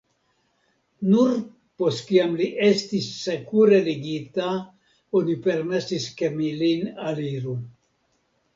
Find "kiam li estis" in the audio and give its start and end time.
2.07-3.11